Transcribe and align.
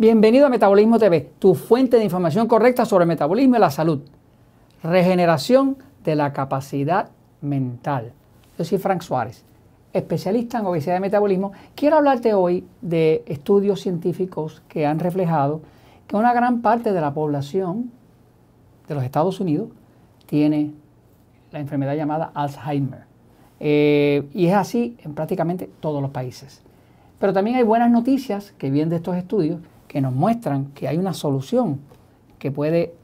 Bienvenido 0.00 0.46
a 0.46 0.48
Metabolismo 0.48 0.98
TV, 0.98 1.30
tu 1.38 1.54
fuente 1.54 1.98
de 1.98 2.04
información 2.04 2.48
correcta 2.48 2.86
sobre 2.86 3.02
el 3.02 3.08
metabolismo 3.08 3.56
y 3.56 3.58
la 3.58 3.68
salud. 3.68 4.00
Regeneración 4.82 5.76
de 6.04 6.14
la 6.14 6.32
capacidad 6.32 7.10
mental. 7.42 8.12
Yo 8.56 8.64
soy 8.64 8.78
Frank 8.78 9.02
Suárez, 9.02 9.44
especialista 9.92 10.58
en 10.58 10.64
obesidad 10.64 10.96
y 10.96 11.00
metabolismo. 11.00 11.52
Quiero 11.74 11.98
hablarte 11.98 12.32
hoy 12.32 12.64
de 12.80 13.22
estudios 13.26 13.82
científicos 13.82 14.62
que 14.68 14.86
han 14.86 15.00
reflejado 15.00 15.60
que 16.06 16.16
una 16.16 16.32
gran 16.32 16.62
parte 16.62 16.94
de 16.94 17.00
la 17.02 17.12
población 17.12 17.90
de 18.88 18.94
los 18.94 19.04
Estados 19.04 19.38
Unidos 19.38 19.68
tiene 20.24 20.72
la 21.52 21.60
enfermedad 21.60 21.94
llamada 21.94 22.30
Alzheimer. 22.32 23.00
Eh, 23.60 24.26
y 24.32 24.46
es 24.46 24.54
así 24.54 24.96
en 25.04 25.12
prácticamente 25.12 25.68
todos 25.78 26.00
los 26.00 26.10
países. 26.10 26.62
Pero 27.18 27.34
también 27.34 27.56
hay 27.56 27.64
buenas 27.64 27.90
noticias 27.90 28.54
que 28.56 28.70
vienen 28.70 28.88
de 28.88 28.96
estos 28.96 29.14
estudios 29.14 29.60
que 29.90 30.00
nos 30.00 30.12
muestran 30.12 30.66
que 30.66 30.86
hay 30.86 30.98
una 30.98 31.12
solución 31.12 31.80
que 32.38 32.52
puede, 32.52 32.94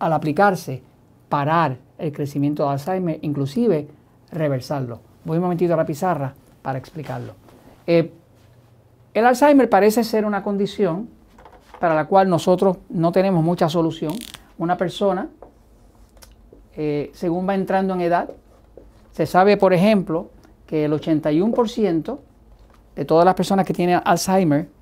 al 0.00 0.12
aplicarse, 0.12 0.82
parar 1.28 1.78
el 1.98 2.10
crecimiento 2.10 2.64
de 2.64 2.70
Alzheimer, 2.70 3.20
inclusive 3.22 3.86
reversarlo. 4.32 4.98
Voy 5.24 5.36
un 5.36 5.44
momentito 5.44 5.74
a 5.74 5.76
la 5.76 5.86
pizarra 5.86 6.34
para 6.62 6.80
explicarlo. 6.80 7.34
Eh, 7.86 8.12
el 9.14 9.24
Alzheimer 9.24 9.70
parece 9.70 10.02
ser 10.02 10.24
una 10.24 10.42
condición 10.42 11.08
para 11.78 11.94
la 11.94 12.06
cual 12.06 12.28
nosotros 12.28 12.78
no 12.88 13.12
tenemos 13.12 13.44
mucha 13.44 13.68
solución. 13.68 14.12
Una 14.58 14.76
persona, 14.76 15.28
eh, 16.76 17.12
según 17.14 17.48
va 17.48 17.54
entrando 17.54 17.94
en 17.94 18.00
edad, 18.00 18.30
se 19.12 19.26
sabe, 19.26 19.56
por 19.56 19.72
ejemplo, 19.72 20.30
que 20.66 20.86
el 20.86 20.92
81% 20.92 22.18
de 22.96 23.04
todas 23.04 23.24
las 23.24 23.36
personas 23.36 23.64
que 23.64 23.72
tienen 23.72 24.00
Alzheimer 24.04 24.74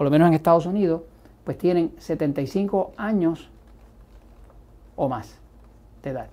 por 0.00 0.06
lo 0.06 0.10
menos 0.10 0.28
en 0.28 0.32
Estados 0.32 0.64
Unidos, 0.64 1.02
pues 1.44 1.58
tienen 1.58 1.92
75 1.98 2.92
años 2.96 3.50
o 4.96 5.10
más 5.10 5.36
de 6.02 6.08
edad. 6.08 6.26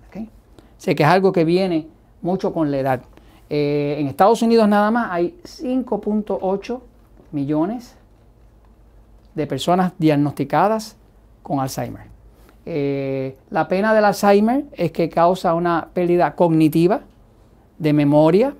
Sé 0.77 0.95
que 0.95 1.03
es 1.03 1.09
algo 1.09 1.33
que 1.33 1.43
viene 1.43 1.85
mucho 2.21 2.53
con 2.53 2.71
la 2.71 2.77
edad. 2.77 3.01
Eh, 3.49 3.97
en 3.99 4.07
Estados 4.07 4.41
Unidos 4.41 4.69
nada 4.69 4.89
más 4.89 5.09
hay 5.11 5.37
5.8 5.43 6.79
millones 7.33 7.97
de 9.35 9.45
personas 9.47 9.91
diagnosticadas 9.97 10.95
con 11.43 11.59
Alzheimer. 11.59 12.03
Eh, 12.65 13.37
la 13.49 13.67
pena 13.67 13.93
del 13.93 14.05
Alzheimer 14.05 14.63
es 14.71 14.93
que 14.93 15.09
causa 15.09 15.53
una 15.53 15.89
pérdida 15.93 16.35
cognitiva, 16.35 17.01
de 17.77 17.91
memoria, 17.91 18.53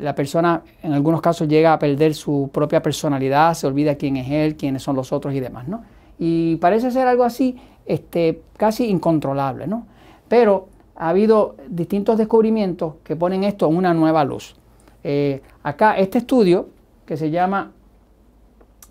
la 0.00 0.14
persona 0.14 0.62
en 0.82 0.92
algunos 0.92 1.20
casos 1.20 1.46
llega 1.48 1.72
a 1.72 1.78
perder 1.78 2.14
su 2.14 2.50
propia 2.52 2.82
personalidad, 2.82 3.54
se 3.54 3.66
olvida 3.66 3.94
quién 3.94 4.16
es 4.16 4.30
él, 4.30 4.56
quiénes 4.56 4.82
son 4.82 4.96
los 4.96 5.12
otros 5.12 5.34
y 5.34 5.40
demás, 5.40 5.68
¿no? 5.68 5.82
Y 6.18 6.56
parece 6.56 6.90
ser 6.90 7.06
algo 7.06 7.24
así 7.24 7.56
este, 7.86 8.42
casi 8.56 8.88
incontrolable, 8.88 9.66
¿no? 9.66 9.86
Pero 10.28 10.68
ha 10.96 11.08
habido 11.08 11.56
distintos 11.68 12.18
descubrimientos 12.18 12.94
que 13.04 13.16
ponen 13.16 13.44
esto 13.44 13.68
en 13.68 13.76
una 13.76 13.94
nueva 13.94 14.24
luz. 14.24 14.56
Eh, 15.02 15.40
acá 15.62 15.96
este 15.96 16.18
estudio 16.18 16.68
que 17.06 17.16
se 17.16 17.30
llama 17.30 17.72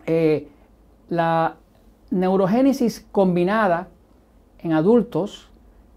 eh, 0.07 0.47
la 1.09 1.55
neurogénesis 2.09 3.05
combinada 3.11 3.89
en 4.57 4.73
adultos 4.73 5.49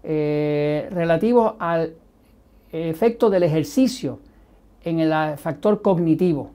eh, 0.03 0.87
relativo 0.91 1.55
al 1.59 1.95
efecto 2.71 3.29
del 3.29 3.43
ejercicio 3.43 4.19
en 4.83 4.99
el 4.99 5.37
factor 5.37 5.81
cognitivo 5.81 6.49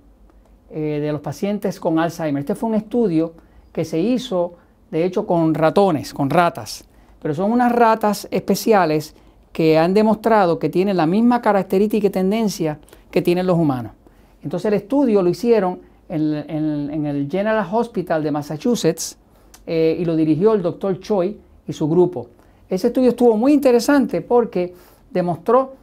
eh, 0.71 1.01
de 1.01 1.13
los 1.13 1.21
pacientes 1.21 1.81
con 1.81 1.99
Alzheimer. 1.99 2.41
Este 2.41 2.55
fue 2.55 2.69
un 2.69 2.75
estudio 2.75 3.33
que 3.73 3.85
se 3.85 3.99
hizo, 3.99 4.55
de 4.91 5.05
hecho, 5.05 5.27
con 5.27 5.55
ratones, 5.55 6.13
con 6.13 6.31
ratas, 6.31 6.85
pero 7.21 7.35
son 7.35 7.53
unas 7.53 7.73
ratas 7.73 8.29
especiales 8.31 9.15
que 9.53 9.79
han 9.79 9.95
demostrado 9.95 10.59
que 10.59 10.69
tienen 10.69 10.97
la 10.97 11.07
misma 11.07 11.41
característica 11.41 12.07
y 12.07 12.11
tendencia 12.11 12.79
que 13.11 13.23
tienen 13.23 13.47
los 13.47 13.59
humanos. 13.59 13.93
Entonces 14.43 14.67
el 14.67 14.75
estudio 14.75 15.23
lo 15.23 15.31
hicieron 15.31 15.81
en, 16.09 17.07
el 17.07 17.29
General 17.31 17.67
Hospital 17.71 18.23
de 18.23 18.31
Massachusetts 18.31 19.19
eh, 19.67 19.97
y 19.99 20.05
lo 20.05 20.17
dirigió 20.17 20.55
el 20.55 20.63
doctor 20.63 21.01
Choi 21.01 21.37
y 21.67 21.73
su 21.73 21.89
grupo. 21.89 22.29
Ese 22.69 22.89
estudio 22.89 23.11
estuvo 23.11 23.37
muy 23.37 23.53
interesante 23.53 24.21
porque 24.21 24.75
demostró 25.11 25.75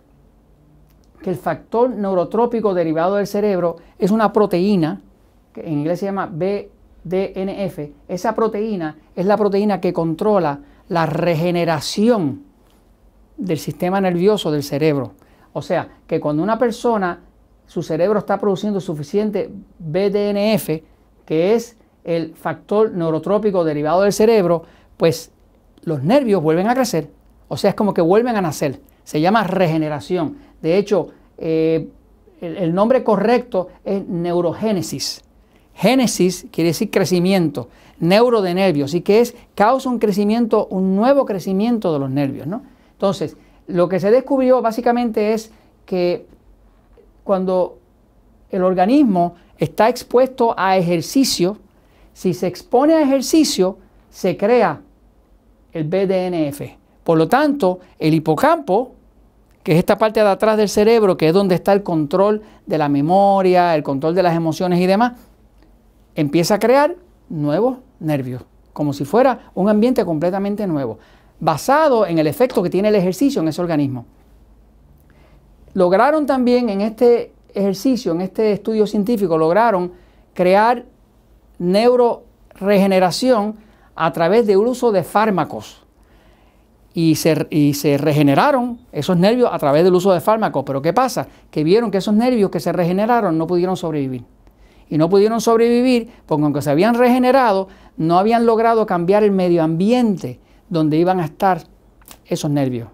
que 1.21 1.29
el 1.29 1.35
factor 1.35 1.89
neurotrópico 1.89 2.73
derivado 2.73 3.15
del 3.15 3.27
cerebro 3.27 3.77
es 3.97 4.11
una 4.11 4.31
proteína, 4.31 5.01
que 5.53 5.61
en 5.61 5.73
inglés 5.73 5.99
se 5.99 6.05
llama 6.05 6.27
BDNF. 6.27 7.79
Esa 8.07 8.35
proteína 8.35 8.97
es 9.15 9.25
la 9.25 9.37
proteína 9.37 9.81
que 9.81 9.93
controla 9.93 10.59
la 10.89 11.05
regeneración 11.05 12.43
del 13.37 13.57
sistema 13.57 13.99
nervioso 14.01 14.51
del 14.51 14.63
cerebro. 14.63 15.13
O 15.53 15.61
sea, 15.61 15.89
que 16.07 16.19
cuando 16.19 16.43
una 16.43 16.59
persona, 16.59 17.21
su 17.65 17.81
cerebro 17.81 18.19
está 18.19 18.37
produciendo 18.37 18.79
suficiente 18.79 19.49
BDNF, 19.79 20.81
que 21.25 21.55
es 21.55 21.77
el 22.03 22.35
factor 22.35 22.91
neurotrópico 22.91 23.63
derivado 23.63 24.01
del 24.01 24.13
cerebro, 24.13 24.63
pues 24.97 25.31
los 25.83 26.03
nervios 26.03 26.41
vuelven 26.41 26.67
a 26.67 26.75
crecer. 26.75 27.09
O 27.47 27.57
sea, 27.57 27.71
es 27.71 27.75
como 27.75 27.93
que 27.93 28.01
vuelven 28.01 28.35
a 28.35 28.41
nacer. 28.41 28.79
Se 29.03 29.21
llama 29.21 29.43
regeneración. 29.43 30.37
De 30.65 30.79
hecho, 30.79 31.09
eh, 31.37 31.89
el, 32.41 32.73
nombre 32.73 33.03
correcto 33.03 33.67
es 33.83 34.03
neurogénesis. 34.07 35.21
Génesis 35.75 36.47
quiere 36.51 36.69
decir 36.69 36.89
crecimiento, 36.89 37.69
neuro 37.99 38.41
de 38.41 38.55
nervios, 38.55 38.95
y 38.95 39.01
que 39.01 39.19
es, 39.19 39.35
causa 39.53 39.91
un 39.91 39.99
crecimiento, 39.99 40.65
un 40.71 40.95
nuevo 40.95 41.27
crecimiento 41.27 41.93
de 41.93 41.99
los 41.99 42.09
nervios. 42.09 42.47
¿no? 42.47 42.63
Entonces, 42.93 43.37
lo 43.67 43.87
que 43.87 43.99
se 43.99 44.09
descubrió 44.09 44.63
básicamente 44.63 45.33
es 45.33 45.51
que 45.85 46.25
cuando 47.23 47.77
el 48.49 48.63
organismo 48.63 49.35
está 49.59 49.87
expuesto 49.87 50.55
a 50.57 50.77
ejercicio, 50.77 51.59
si 52.11 52.33
se 52.33 52.47
expone 52.47 52.95
a 52.95 53.03
ejercicio, 53.03 53.77
se 54.09 54.35
crea 54.35 54.81
el 55.73 55.83
BDNF. 55.83 56.61
Por 57.03 57.19
lo 57.19 57.27
tanto, 57.27 57.81
el 57.99 58.15
hipocampo, 58.15 58.95
que 59.65 59.71
es 59.71 59.79
esta 59.79 59.97
parte 59.97 60.19
de 60.19 60.27
atrás 60.27 60.57
del 60.57 60.69
cerebro, 60.69 61.17
que 61.17 61.29
es 61.29 61.33
donde 61.33 61.55
está 61.55 61.73
el 61.73 61.81
control 61.81 62.43
de 62.67 62.77
la 62.77 62.87
memoria, 62.87 63.73
el 63.73 63.81
control 63.81 64.13
de 64.13 64.21
las 64.21 64.35
emociones 64.35 64.79
y 64.79 64.85
demás, 64.85 65.13
empieza 66.13 66.53
a 66.53 66.59
crear 66.59 66.95
nuevos 67.29 67.79
nervios, 67.99 68.43
como 68.73 68.93
si 68.93 69.05
fuera 69.05 69.49
un 69.55 69.67
ambiente 69.67 70.05
completamente 70.05 70.67
nuevo, 70.67 70.99
basado 71.39 72.05
en 72.05 72.19
el 72.19 72.27
efecto 72.27 72.61
que 72.61 72.69
tiene 72.69 72.89
el 72.89 72.95
ejercicio 72.95 73.41
en 73.41 73.47
ese 73.47 73.59
organismo. 73.59 74.05
Lograron 75.73 76.27
también 76.27 76.69
en 76.69 76.81
este 76.81 77.33
ejercicio, 77.51 78.11
en 78.11 78.21
este 78.21 78.51
estudio 78.51 78.85
científico, 78.85 79.35
lograron 79.35 79.93
crear 80.35 80.85
neuroregeneración 81.57 83.55
a 83.95 84.13
través 84.13 84.45
del 84.45 84.57
uso 84.57 84.91
de 84.91 85.03
fármacos 85.03 85.84
y 86.97 87.15
se, 87.15 87.97
regeneraron 87.97 88.79
esos 88.93 89.17
nervios 89.17 89.49
a 89.51 89.59
través 89.59 89.83
del 89.83 89.93
uso 89.93 90.13
de 90.13 90.21
fármacos. 90.21 90.63
Pero 90.65 90.81
¿qué 90.81 90.93
pasa? 90.93 91.27
Que 91.51 91.65
vieron 91.65 91.91
que 91.91 91.97
esos 91.97 92.13
nervios 92.13 92.49
que 92.49 92.61
se 92.61 92.71
regeneraron 92.71 93.37
no 93.37 93.47
pudieron 93.47 93.75
sobrevivir. 93.75 94.23
Y 94.89 94.97
no 94.97 95.09
pudieron 95.09 95.41
sobrevivir 95.41 96.09
porque 96.25 96.45
aunque 96.45 96.61
se 96.61 96.69
habían 96.69 96.95
regenerado, 96.95 97.67
no 97.97 98.17
habían 98.17 98.45
logrado 98.45 98.85
cambiar 98.85 99.25
el 99.25 99.31
medio 99.31 99.61
ambiente 99.61 100.39
donde 100.69 100.95
iban 100.95 101.19
a 101.19 101.25
estar 101.25 101.63
esos 102.27 102.49
nervios. 102.49 102.87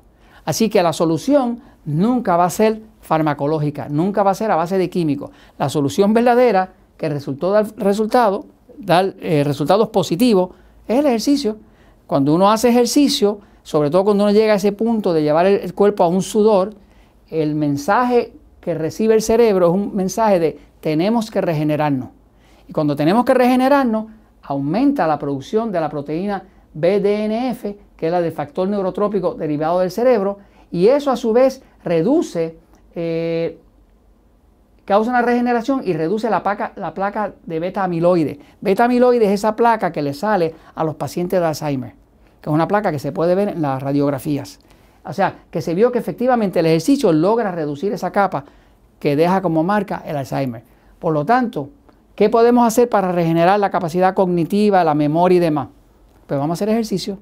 Así 0.45 0.67
que 0.67 0.81
la 0.81 0.93
solución 0.93 1.61
nunca 1.85 2.37
va 2.37 2.45
a 2.45 2.49
ser 2.49 2.81
farmacológica, 3.01 3.87
nunca 3.87 4.23
va 4.23 4.31
a 4.31 4.35
ser 4.35 4.49
a 4.49 4.55
base 4.55 4.79
de 4.79 4.89
químicos. 4.89 5.29
La 5.59 5.69
solución 5.69 6.11
verdadera 6.11 6.73
que 6.97 7.07
resultó 7.07 7.51
dar 7.51 7.67
resultado, 7.77 8.45
dar 8.79 9.13
eh, 9.19 9.43
resultados 9.43 9.89
positivos, 9.89 10.55
es 10.87 10.97
el 10.97 11.05
ejercicio. 11.05 11.57
Cuando 12.07 12.33
uno 12.33 12.49
hace 12.51 12.69
ejercicio, 12.69 13.41
sobre 13.63 13.89
todo 13.89 14.05
cuando 14.05 14.23
uno 14.23 14.33
llega 14.33 14.53
a 14.53 14.55
ese 14.55 14.71
punto 14.71 15.13
de 15.13 15.23
llevar 15.23 15.45
el, 15.45 15.73
cuerpo 15.73 16.03
a 16.03 16.07
un 16.07 16.21
sudor, 16.21 16.73
el 17.29 17.55
mensaje 17.55 18.33
que 18.59 18.73
recibe 18.73 19.13
el 19.13 19.21
cerebro 19.21 19.67
es 19.67 19.73
un 19.73 19.95
mensaje 19.95 20.39
de 20.39 20.59
tenemos 20.79 21.29
que 21.29 21.41
regenerarnos. 21.41 22.09
Y 22.67 22.73
cuando 22.73 22.95
tenemos 22.95 23.25
que 23.25 23.33
regenerarnos, 23.33 24.05
aumenta 24.41 25.07
la 25.07 25.19
producción 25.19 25.71
de 25.71 25.79
la 25.79 25.89
proteína 25.89 26.43
BDNF, 26.73 27.63
que 27.95 28.07
es 28.07 28.11
la 28.11 28.21
del 28.21 28.31
factor 28.31 28.67
neurotrópico 28.67 29.35
derivado 29.35 29.79
del 29.79 29.91
cerebro, 29.91 30.39
y 30.71 30.87
eso 30.87 31.11
a 31.11 31.15
su 31.15 31.33
vez 31.33 31.61
reduce, 31.83 32.57
eh, 32.95 33.59
causa 34.85 35.11
una 35.11 35.21
regeneración 35.21 35.81
y 35.85 35.93
reduce 35.93 36.29
la 36.29 36.41
placa, 36.41 36.73
la 36.75 36.93
placa 36.93 37.33
de 37.45 37.59
beta 37.59 37.83
amiloide. 37.83 38.39
Beta 38.61 38.85
amiloide 38.85 39.25
es 39.25 39.31
esa 39.31 39.55
placa 39.55 39.91
que 39.91 40.01
le 40.01 40.13
sale 40.13 40.55
a 40.73 40.83
los 40.83 40.95
pacientes 40.95 41.39
de 41.39 41.45
Alzheimer 41.45 42.00
que 42.41 42.49
es 42.49 42.53
una 42.53 42.67
placa 42.67 42.91
que 42.91 42.99
se 42.99 43.11
puede 43.11 43.35
ver 43.35 43.49
en 43.49 43.61
las 43.61 43.81
radiografías. 43.81 44.59
O 45.03 45.13
sea, 45.13 45.43
que 45.49 45.61
se 45.61 45.73
vio 45.73 45.91
que 45.91 45.99
efectivamente 45.99 46.59
el 46.59 46.65
ejercicio 46.65 47.11
logra 47.11 47.51
reducir 47.51 47.93
esa 47.93 48.11
capa 48.11 48.45
que 48.99 49.15
deja 49.15 49.41
como 49.41 49.63
marca 49.63 50.03
el 50.05 50.17
Alzheimer. 50.17 50.63
Por 50.99 51.13
lo 51.13 51.25
tanto, 51.25 51.69
¿Qué 52.21 52.29
podemos 52.29 52.67
hacer 52.67 52.89
para 52.89 53.11
regenerar 53.11 53.59
la 53.59 53.71
capacidad 53.71 54.13
cognitiva, 54.13 54.83
la 54.83 54.93
memoria 54.93 55.37
y 55.37 55.39
demás? 55.39 55.69
Pues 56.27 56.39
vamos 56.39 56.53
a 56.53 56.57
hacer 56.57 56.69
ejercicio. 56.69 57.17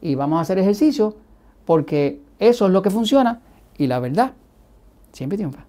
Y 0.00 0.14
vamos 0.14 0.38
a 0.38 0.42
hacer 0.42 0.58
ejercicio 0.58 1.14
porque 1.64 2.20
eso 2.38 2.66
es 2.66 2.72
lo 2.72 2.82
que 2.82 2.90
funciona 2.90 3.40
y 3.78 3.86
la 3.86 4.00
verdad 4.00 4.32
siempre 5.12 5.38
triunfa. 5.38 5.64